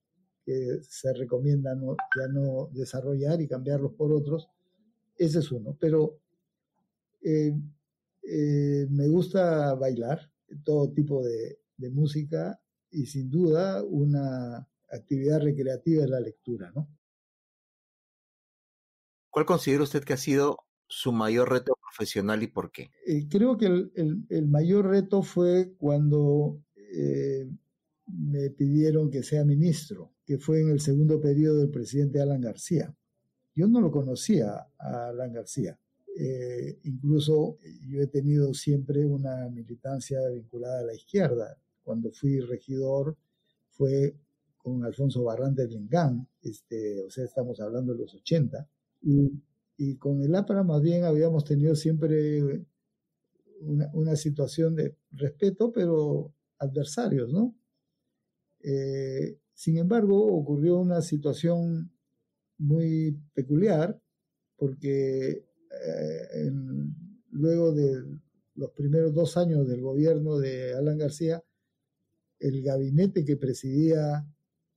[0.82, 1.82] se recomiendan
[2.18, 4.48] ya no desarrollar y cambiarlos por otros.
[5.18, 6.22] Ese es uno, pero
[7.22, 7.54] eh,
[8.24, 10.32] eh, me gusta bailar,
[10.64, 12.58] todo tipo de, de música
[12.92, 16.88] y sin duda una actividad recreativa es la lectura, ¿no?
[19.30, 22.92] ¿Cuál considera usted que ha sido su mayor reto profesional y por qué?
[23.06, 27.50] Eh, creo que el, mayor reto fue cuando eh,
[28.08, 32.94] me pidieron que sea ministro, que fue en el segundo periodo del presidente Alan García.
[33.56, 35.78] Yo no lo conocía a Alan García.
[36.20, 41.58] Eh, incluso yo he tenido siempre una militancia vinculada a la izquierda.
[41.84, 43.16] Cuando fui regidor
[43.70, 44.16] fue
[44.58, 48.68] con Alfonso Barrantes Lingán, este, o sea, estamos hablando de los 80,
[49.04, 49.32] y
[49.78, 52.66] y con el APRA más bien habíamos tenido siempre
[53.62, 57.56] una, situación de respeto, pero adversarios, ¿no?
[58.64, 61.92] Eh, sin embargo, ocurrió una situación
[62.58, 64.00] muy peculiar
[64.56, 66.52] porque eh,
[67.30, 68.04] luego de
[68.56, 71.44] los primeros dos años del gobierno de Alan García,
[72.40, 74.28] el gabinete que presidía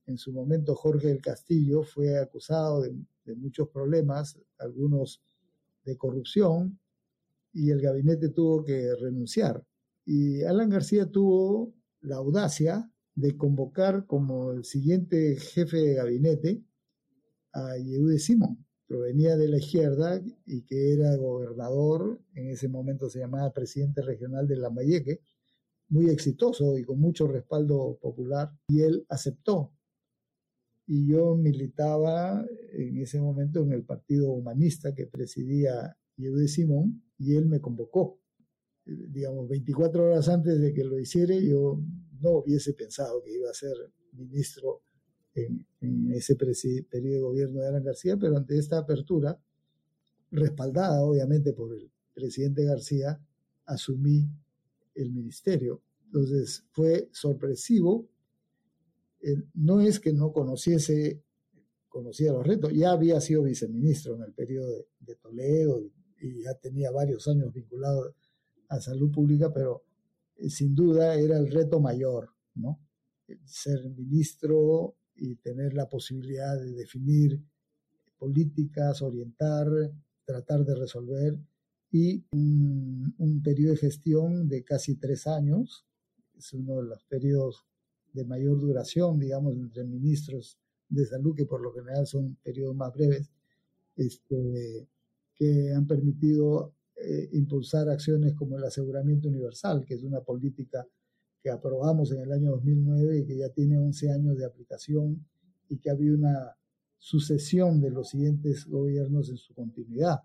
[0.05, 5.21] en su momento Jorge del Castillo fue acusado de de muchos problemas, algunos
[5.83, 6.79] de corrupción,
[7.53, 9.63] y el gabinete tuvo que renunciar.
[10.05, 16.63] Y Alan García tuvo la audacia de convocar como el siguiente jefe de gabinete
[17.53, 18.65] a Yehude Simón.
[18.87, 24.47] Provenía de la izquierda y que era gobernador, en ese momento se llamaba presidente regional
[24.47, 25.21] de Lambayeque,
[25.89, 29.71] muy exitoso y con mucho respaldo popular, y él aceptó
[30.93, 37.37] y yo militaba en ese momento en el Partido Humanista que presidía Yehude Simón y
[37.37, 38.19] él me convocó.
[38.85, 41.81] Eh, digamos, 24 horas antes de que lo hiciera, yo
[42.19, 43.71] no hubiese pensado que iba a ser
[44.11, 44.81] ministro
[45.33, 45.65] en,
[46.11, 49.41] ese periodo de gobierno de Alan García, pero ante esta apertura,
[50.29, 53.17] respaldada obviamente por el presidente García,
[53.65, 54.27] asumí
[54.95, 55.81] el ministerio.
[56.07, 58.09] Entonces fue sorpresivo
[59.21, 61.23] eh, no es que no conociese,
[61.87, 65.81] conocía los retos, ya había sido viceministro en el periodo de, Toledo
[66.19, 68.15] y, ya tenía varios años vinculado
[68.69, 69.83] a salud pública, pero
[70.37, 72.79] eh, sin duda era el reto mayor, ¿no?
[73.45, 77.41] Ser ministro y tener la posibilidad de definir
[78.17, 79.67] políticas, orientar,
[80.25, 81.37] tratar de resolver
[81.91, 85.85] y un, un periodo de gestión de casi tres años,
[86.37, 87.65] es uno de los periodos
[88.13, 90.57] de mayor duración, digamos, entre ministros
[90.89, 93.31] de salud, que por lo general son periodos más breves,
[93.95, 94.87] este,
[95.35, 100.85] que han permitido eh, impulsar acciones como el aseguramiento universal, que es una política
[101.41, 105.25] que aprobamos en el año 2009 y que ya tiene 11 años de aplicación
[105.69, 106.55] y que ha habido una
[106.97, 110.19] sucesión de los siguientes gobiernos en su continuidad.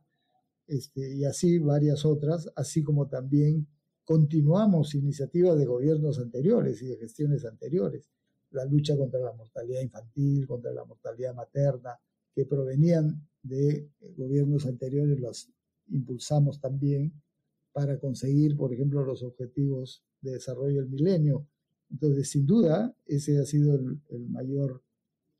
[0.66, 3.66] Este, y así varias otras, así como también
[4.06, 8.08] continuamos iniciativas de gobiernos anteriores y de gestiones anteriores.
[8.52, 11.98] la lucha contra la mortalidad infantil, contra la mortalidad materna,
[12.32, 15.50] que provenían de gobiernos anteriores, las
[15.88, 17.12] impulsamos también
[17.72, 21.48] para conseguir, por ejemplo, los objetivos de desarrollo del milenio.
[21.90, 24.82] Entonces, sin duda, ese ha sido el, el mayor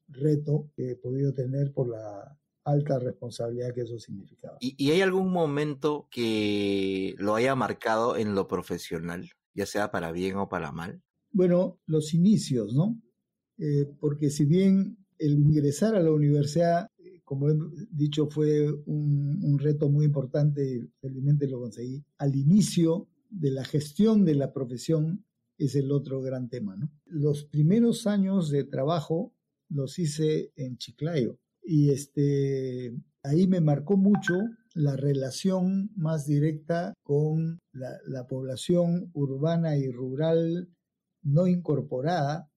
[0.09, 4.59] reto que he podido tener por la alta responsabilidad que eso significaba.
[4.61, 10.37] ¿Y, hay algún momento que lo haya marcado en lo profesional, ya sea para bien
[10.37, 11.01] o para mal?
[11.31, 13.01] Bueno, los inicios, ¿no?
[13.59, 16.91] Eh, porque si bien el ingresar a la universidad,
[17.25, 17.55] como he
[17.91, 23.65] dicho, fue un, un reto muy importante y felizmente lo conseguí, al inicio de la
[23.65, 25.25] gestión de la profesión
[25.57, 26.91] es el otro gran tema, ¿no?
[27.07, 29.33] Los primeros años de trabajo
[29.69, 34.35] los hice en Chiclayo y este, ahí me marcó mucho
[34.75, 40.69] la relación más directa con la, población urbana y rural
[41.23, 42.51] no incorporada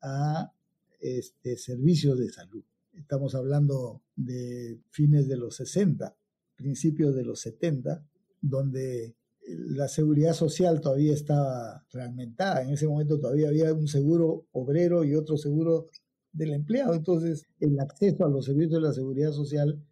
[0.00, 0.52] a
[1.00, 2.62] este, servicios de salud.
[2.92, 6.16] Estamos hablando de fines de los 60,
[6.54, 8.06] principios de los 70,
[8.40, 12.62] donde la seguridad social todavía estaba fragmentada.
[12.62, 15.86] En ese momento todavía había un seguro obrero y otro seguro
[16.34, 16.94] del empleado.
[16.94, 19.82] Entonces, el acceso a los servicios de la seguridad social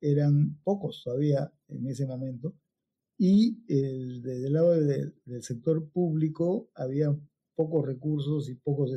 [0.00, 2.54] eran pocos todavía en ese momento.
[3.18, 7.14] Y el, desde el lado del sector público había
[7.54, 8.92] pocos recursos y pocos...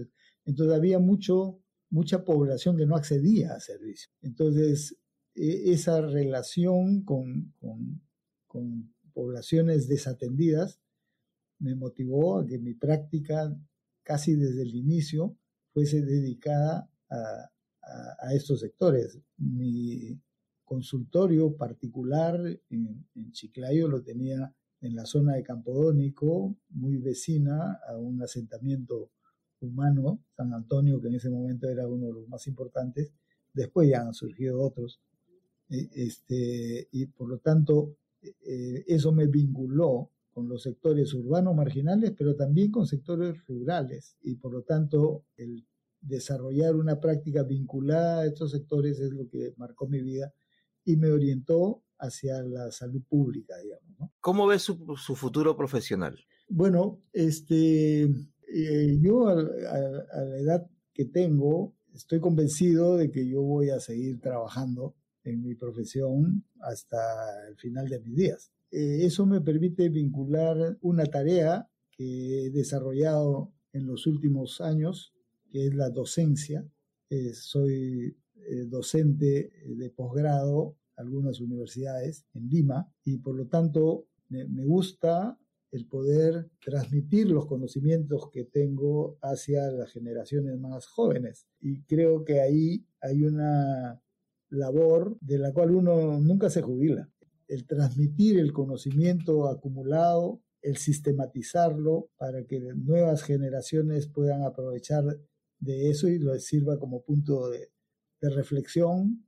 [0.46, 4.14] Entonces había mucho, mucha población que no accedía a servicios.
[4.22, 4.98] Entonces,
[5.36, 8.02] e, esa relación con, con,
[8.48, 10.80] con poblaciones desatendidas
[11.60, 13.54] me motivó a que mi práctica,
[14.04, 15.38] casi desde el inicio,
[15.74, 19.20] fuese dedicada a, estos sectores.
[19.38, 20.18] Mi
[20.64, 22.40] consultorio particular
[22.70, 29.12] en, Chiclayo lo tenía en la zona de Campodónico, muy vecina a un asentamiento
[29.60, 33.12] humano, San Antonio, que en ese momento era uno de los más importantes.
[33.54, 35.00] Después ya han surgido otros.
[35.70, 42.12] E, este, y por lo tanto, e, eso me vinculó con los sectores urbanos marginales,
[42.18, 44.18] pero también con sectores rurales.
[44.22, 45.66] Y por lo tanto, el
[46.04, 50.34] desarrollar una práctica vinculada a estos sectores es lo que marcó mi vida
[50.86, 54.12] y me orientó hacia la salud pública, digamos.
[54.20, 54.76] ¿Cómo ves su,
[55.16, 56.20] futuro profesional?
[56.50, 63.70] Bueno, este, eh, yo a, la edad que tengo, estoy convencido de que yo voy
[63.70, 66.98] a seguir trabajando en mi profesión hasta
[67.48, 68.52] el final de mis días.
[68.72, 75.13] Eh, eso me permite vincular una tarea que he desarrollado en los últimos años
[75.54, 76.68] que es la docencia.
[77.12, 83.46] Eh, soy eh, docente eh, de posgrado en algunas universidades en Lima y por lo
[83.46, 85.38] tanto me, me gusta
[85.72, 91.46] el poder transmitir los conocimientos que tengo hacia las generaciones más jóvenes.
[91.62, 94.02] Y creo que ahí hay una
[94.50, 97.10] labor de la cual uno nunca se jubila.
[97.48, 105.04] El transmitir el conocimiento acumulado, el sistematizarlo para que nuevas generaciones puedan aprovechar
[105.64, 107.70] de eso y lo sirva como punto de,
[108.22, 109.28] reflexión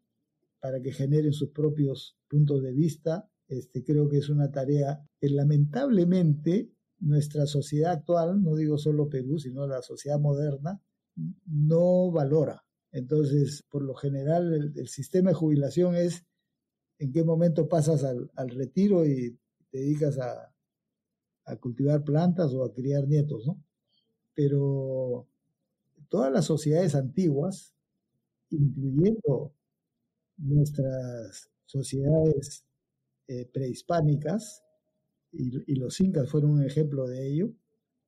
[0.62, 3.30] para que generen sus propios puntos de vista.
[3.46, 9.38] Este, creo que es una tarea que lamentablemente nuestra sociedad actual, no digo solo Perú,
[9.38, 10.82] sino la sociedad moderna,
[11.46, 12.64] no valora.
[12.94, 16.26] Entonces, por lo general, el, sistema de jubilación es
[16.98, 19.38] en qué momento pasas al, retiro y
[19.70, 20.56] te dedicas a,
[21.44, 23.62] a, cultivar plantas o a criar nietos, ¿no?
[24.34, 25.28] Pero
[26.16, 27.76] todas las sociedades antiguas,
[28.50, 29.54] incluyendo
[30.38, 32.66] nuestras sociedades
[33.28, 34.64] eh, prehispánicas,
[35.34, 37.52] y, los incas fueron un ejemplo de ello,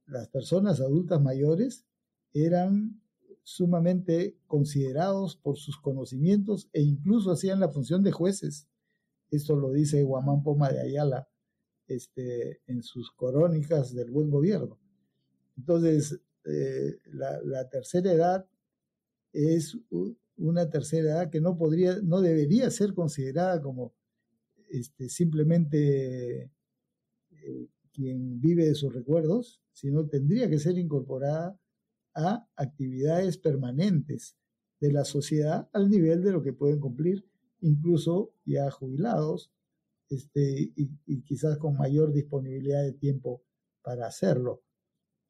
[0.06, 1.86] las personas adultas mayores
[2.32, 3.02] eran
[3.44, 8.70] sumamente considerados por sus conocimientos e incluso hacían la función de jueces.
[9.32, 11.28] Esto lo dice Guamán Poma de Ayala
[11.90, 14.80] este, en sus crónicas del buen gobierno.
[15.58, 18.48] Entonces, eh, la, tercera edad
[19.34, 19.78] es
[20.38, 23.94] una tercera edad que no podría, no debería ser considerada como
[24.70, 26.52] este, simplemente
[27.32, 31.60] eh, quien vive de sus recuerdos, sino tendría que ser incorporada
[32.14, 34.38] a actividades permanentes
[34.80, 37.26] de la sociedad al nivel de lo que pueden cumplir
[37.62, 39.52] incluso ya jubilados
[40.10, 43.44] este, y, y quizás con mayor disponibilidad de tiempo
[43.82, 44.62] para hacerlo.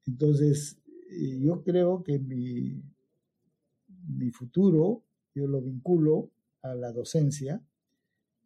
[0.06, 0.78] Entonces,
[1.10, 2.82] yo creo que mi,
[4.08, 5.04] mi futuro
[5.34, 6.32] yo lo vinculo
[6.62, 7.62] a la docencia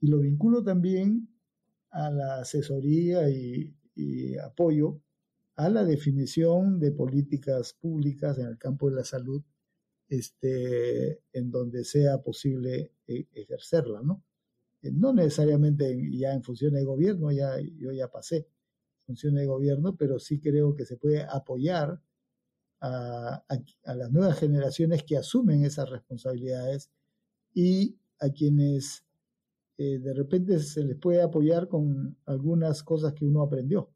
[0.02, 1.30] y lo vinculo también
[1.92, 3.76] a la asesoría y,
[4.44, 5.00] apoyo
[5.58, 9.44] a la definición de políticas públicas en el campo de la salud
[10.10, 14.24] este, en donde sea posible eh, ejercerla, ¿no?
[14.82, 18.48] Eh, no necesariamente ya en funciones de gobierno, ya, yo ya pasé
[19.06, 22.02] funciones de gobierno, pero sí creo que se puede apoyar
[22.82, 23.44] a,
[23.86, 26.90] las nuevas generaciones que asumen esas responsabilidades
[27.54, 29.06] y a quienes
[29.78, 33.92] eh, de repente se les puede apoyar con algunas cosas que uno aprendió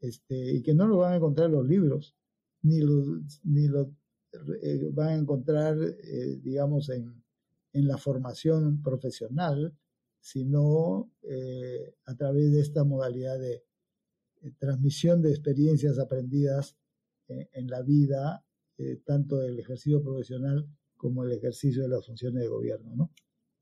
[0.00, 2.14] este, y que no lo van a encontrar en los libros,
[2.62, 3.94] ni lo, ni lo
[4.62, 7.22] eh, van a encontrar, eh, digamos, en,
[7.72, 9.76] en, la formación profesional,
[10.20, 11.10] sino
[12.06, 13.62] a través de esta modalidad de
[14.58, 16.76] transmisión de experiencias aprendidas
[17.28, 18.44] en la vida,
[19.04, 22.94] tanto del ejercicio profesional como el ejercicio de las funciones de gobierno.
[22.96, 23.10] ¿no?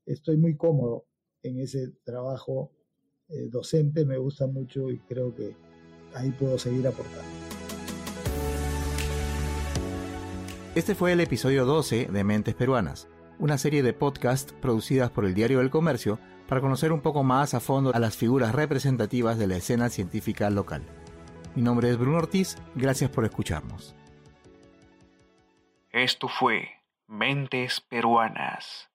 [0.05, 1.05] Estoy muy cómodo
[1.41, 2.71] en ese trabajo
[3.29, 5.55] eh, docente, me gusta mucho y creo que
[6.13, 7.23] ahí puedo seguir aportando.
[10.75, 13.07] Este fue el episodio 12 de Mentes Peruanas,
[13.39, 17.53] una serie de podcasts producidas por el Diario del Comercio para conocer un poco más
[17.53, 20.83] a fondo a las figuras representativas de la escena científica local.
[21.55, 23.95] Mi nombre es Bruno Ortiz, gracias por escucharnos.
[25.91, 26.69] Esto fue
[27.07, 28.92] Mentes Peruanas.